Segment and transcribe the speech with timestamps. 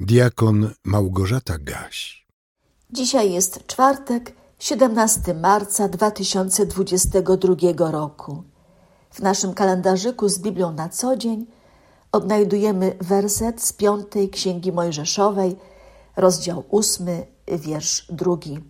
[0.00, 2.26] Diakon Małgorzata Gaś.
[2.90, 8.42] Dzisiaj jest czwartek, 17 marca 2022 roku.
[9.10, 11.46] W naszym kalendarzyku z Biblią na co dzień
[12.12, 15.56] odnajdujemy werset z piątej Księgi Mojżeszowej,
[16.16, 18.60] rozdział ósmy, wiersz drugi.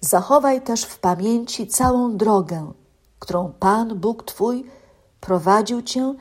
[0.00, 2.72] Zachowaj też w pamięci całą drogę,
[3.18, 4.64] którą Pan Bóg Twój
[5.20, 6.14] prowadził Cię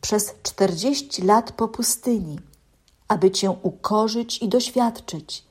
[0.00, 2.38] przez czterdzieści lat po pustyni–
[3.10, 5.44] aby Cię ukorzyć i doświadczyć,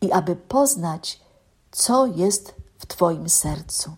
[0.00, 1.20] i aby poznać,
[1.70, 3.90] co jest w Twoim sercu.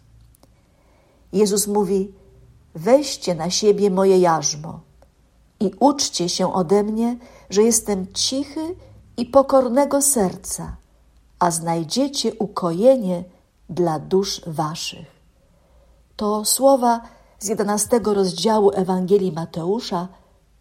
[1.33, 2.13] Jezus mówi:
[2.75, 4.81] Weźcie na siebie moje jarzmo
[5.61, 7.17] i uczcie się ode mnie,
[7.51, 8.75] że jestem cichy
[9.17, 10.77] i pokornego serca,
[11.39, 13.25] a znajdziecie ukojenie
[13.69, 15.07] dla dusz waszych.
[16.17, 17.01] To słowa
[17.39, 20.09] z jedenastego rozdziału Ewangelii Mateusza,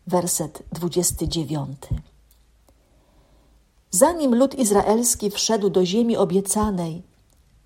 [0.07, 1.87] werset dwudziesty dziewiąty.
[3.91, 7.03] Zanim lud izraelski wszedł do ziemi obiecanej,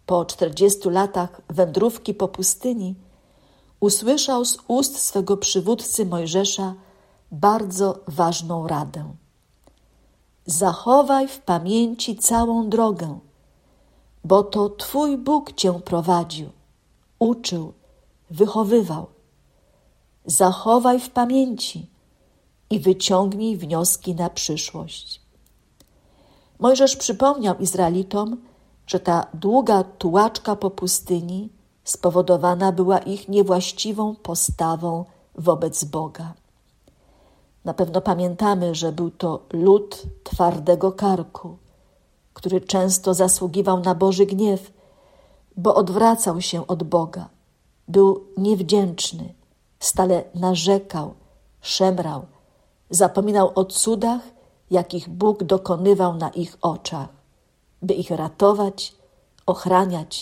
[0.06, 2.96] po czterdziestu latach wędrówki po pustyni,
[3.80, 6.74] usłyszał z ust swego przywódcy Mojżesza
[7.32, 9.14] bardzo ważną radę.
[10.46, 13.20] Zachowaj w pamięci całą drogę,
[14.24, 16.50] bo to Twój Bóg Cię prowadził,
[17.20, 17.74] uczył,
[18.30, 19.08] wychowywał.
[20.26, 21.90] Zachowaj w pamięci
[22.70, 25.25] i wyciągnij wnioski na przyszłość.
[26.60, 28.38] Mojżesz przypomniał Izraelitom,
[28.88, 31.50] że ta długa tułaczka po pustyni
[31.84, 36.34] spowodowana była ich niewłaściwą postawą wobec Boga.
[37.66, 41.58] Na pewno pamiętamy, że był to lud twardego karku,
[42.34, 44.72] który często zasługiwał na Boży gniew,
[45.58, 47.30] bo odwracał się od Boga,
[47.88, 49.34] był niewdzięczny,
[49.80, 51.14] stale narzekał,
[51.62, 52.26] szemrał,
[52.90, 54.35] zapominał o cudach
[54.76, 57.10] jakich Bóg dokonywał na ich oczach,
[57.82, 58.96] by ich ratować,
[59.46, 60.14] ochraniać,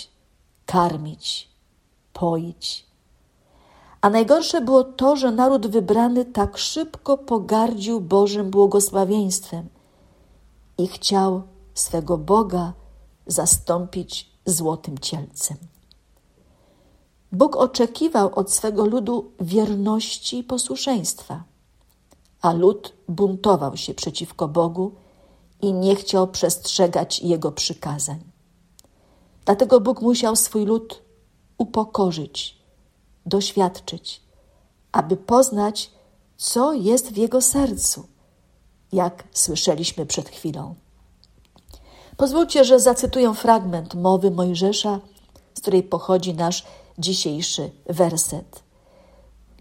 [0.66, 1.50] karmić,
[2.14, 2.86] poić.
[4.02, 9.66] A najgorsze było to, że naród wybrany tak szybko pogardził Bożym błogosławieństwem
[10.78, 11.42] i chciał
[11.74, 12.74] swego Boga
[13.28, 15.58] zastąpić złotym cielcem.
[17.32, 21.44] Bóg oczekiwał od swego ludu wierności i posłuszeństwa
[22.44, 24.92] a lud buntował się przeciwko Bogu
[25.62, 28.20] i nie chciał przestrzegać Jego przykazań.
[29.46, 31.02] Dlatego Bóg musiał swój lud
[31.58, 32.58] upokorzyć,
[33.26, 34.22] doświadczyć,
[34.92, 35.92] aby poznać,
[36.38, 38.08] co jest w jego sercu,
[38.92, 40.76] jak słyszeliśmy przed chwilą.
[42.18, 45.00] Pozwólcie, że zacytuję fragment mowy Mojżesza,
[45.54, 46.66] z której pochodzi nasz
[46.98, 48.64] dzisiejszy werset.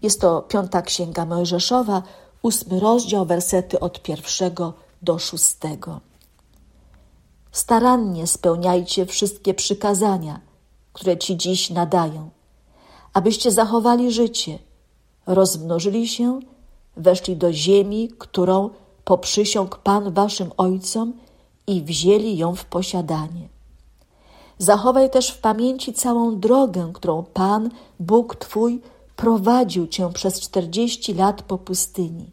[0.01, 2.03] Jest to piąta księga Mojżeszowa,
[2.43, 5.99] ósmy rozdział, wersety od pierwszego do szóstego.
[7.51, 10.39] Starannie spełniajcie wszystkie przykazania,
[10.93, 12.29] które ci dziś nadają,
[13.13, 14.59] abyście zachowali życie,
[15.25, 16.39] rozmnożyli się,
[16.97, 18.69] weszli do ziemi, którą
[19.05, 21.13] poprzysiągł Pan waszym ojcom
[21.67, 23.49] i wzięli ją w posiadanie.
[24.57, 28.81] Zachowaj też w pamięci całą drogę, którą Pan, Bóg Twój,
[29.15, 32.31] prowadził cię przez czterdzieści lat po pustyni,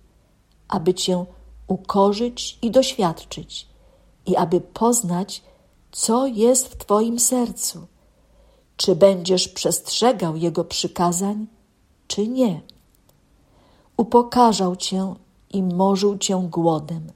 [0.68, 1.24] aby cię
[1.66, 3.66] ukorzyć i doświadczyć,
[4.26, 5.42] i aby poznać,
[5.92, 7.86] co jest w Twoim sercu,
[8.76, 11.46] czy będziesz przestrzegał Jego przykazań,
[12.08, 12.60] czy nie.
[13.96, 15.14] Upokarzał Cię
[15.52, 17.12] i morzył Cię głodem,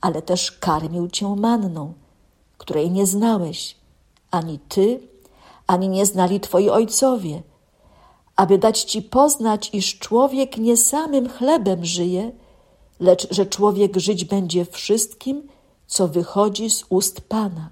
[0.00, 1.92] ale też karmił Cię manną,
[2.58, 3.76] której nie znałeś,
[4.30, 5.00] ani Ty,
[5.66, 7.42] ani nie znali Twoi ojcowie,
[8.36, 12.32] aby dać Ci poznać, iż człowiek nie samym chlebem żyje,
[13.00, 15.48] lecz że człowiek żyć będzie wszystkim,
[15.86, 17.70] co wychodzi z ust Pana.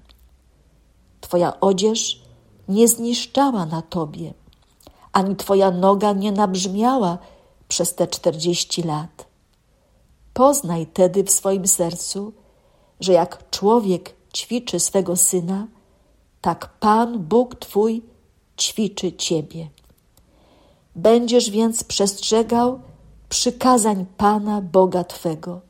[1.21, 2.21] Twoja odzież
[2.67, 4.33] nie zniszczała na Tobie,
[5.13, 7.17] ani Twoja noga nie nabrzmiała
[7.67, 9.25] przez te czterdzieści lat.
[10.33, 12.33] Poznaj tedy w swoim sercu,
[12.99, 15.67] że jak człowiek ćwiczy swego syna,
[16.41, 18.01] tak Pan Bóg Twój
[18.57, 19.69] ćwiczy Ciebie.
[20.95, 22.79] Będziesz więc przestrzegał
[23.29, 25.61] przykazań Pana Boga Twego,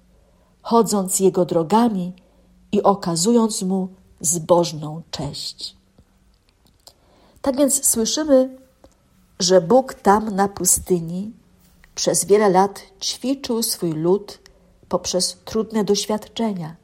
[0.61, 2.13] chodząc Jego drogami
[2.71, 3.87] i okazując Mu
[4.21, 5.75] zbożną cześć.
[7.41, 8.57] Tak więc słyszymy,
[9.39, 11.31] że Bóg tam na pustyni
[11.95, 14.39] przez wiele lat ćwiczył swój lud
[14.89, 16.75] poprzez trudne doświadczenia,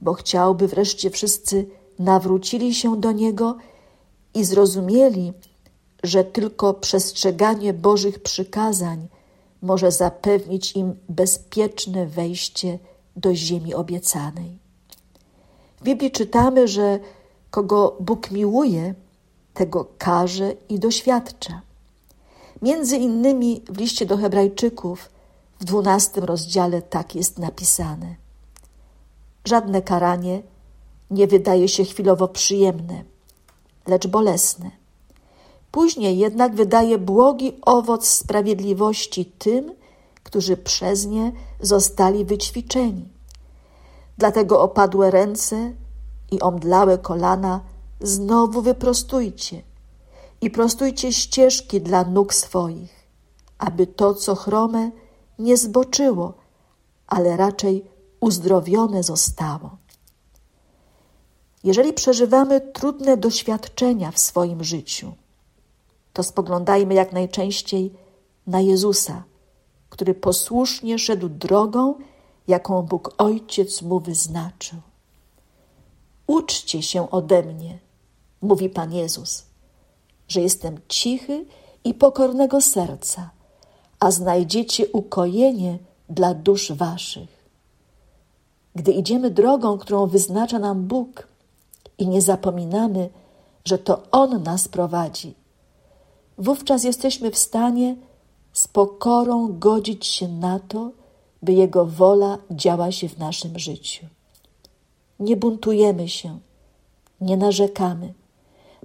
[0.00, 1.66] bo chciałby wreszcie wszyscy
[1.98, 3.56] nawrócili się do Niego
[4.34, 5.32] i zrozumieli,
[6.02, 9.08] że tylko przestrzeganie Bożych przykazań
[9.62, 12.78] może zapewnić im bezpieczne wejście
[13.16, 14.58] do ziemi obiecanej.
[15.80, 16.98] W Biblii czytamy, że
[17.50, 18.94] kogo Bóg miłuje,
[19.54, 21.60] tego karze i doświadcza.
[22.62, 25.10] Między innymi w liście do Hebrajczyków
[25.60, 28.14] w dwunastym rozdziale tak jest napisane.
[29.44, 30.42] Żadne karanie
[31.10, 33.04] nie wydaje się chwilowo przyjemne,
[33.86, 34.70] lecz bolesne.
[35.78, 39.74] Później jednak wydaje błogi owoc sprawiedliwości tym,
[40.22, 43.08] którzy przez nie zostali wyćwiczeni.
[44.18, 45.72] Dlatego opadłe ręce
[46.30, 47.60] i omdlałe kolana
[48.00, 49.62] znowu wyprostujcie
[50.40, 53.06] i prostujcie ścieżki dla nóg swoich,
[53.58, 54.90] aby to, co chrome,
[55.38, 56.34] nie zboczyło,
[57.06, 57.84] ale raczej
[58.20, 59.76] uzdrowione zostało.
[61.64, 65.12] Jeżeli przeżywamy trudne doświadczenia w swoim życiu,
[66.18, 67.92] to spoglądajmy jak najczęściej
[68.46, 69.24] na Jezusa,
[69.88, 71.94] który posłusznie szedł drogą,
[72.48, 74.78] jaką Bóg Ojciec mu wyznaczył.
[76.26, 77.78] Uczcie się ode mnie,
[78.42, 79.44] mówi Pan Jezus,
[80.28, 81.44] że jestem cichy
[81.84, 83.30] i pokornego serca,
[84.00, 85.78] a znajdziecie ukojenie
[86.08, 87.48] dla dusz waszych.
[88.74, 91.28] Gdy idziemy drogą, którą wyznacza nam Bóg
[91.98, 93.10] i nie zapominamy,
[93.64, 95.37] że to On nas prowadzi,
[96.38, 97.96] wówczas jesteśmy w stanie
[98.52, 100.90] z pokorą godzić się na to,
[101.42, 104.06] by Jego wola działa się w naszym życiu.
[105.20, 106.38] Nie buntujemy się,
[107.20, 108.14] nie narzekamy,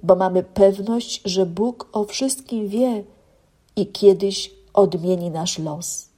[0.02, 3.04] bo mamy pewność, że Bóg o wszystkim wie
[3.76, 6.08] i kiedyś odmieni nasz los.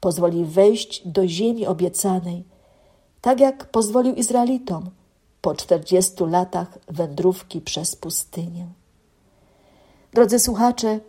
[0.00, 2.44] Pozwoli wejść do ziemi obiecanej,
[3.20, 4.90] tak jak pozwolił Izraelitom
[5.40, 8.79] po czterdziestu latach wędrówki przez pustynię.
[10.12, 11.00] Drodzy słuchacze,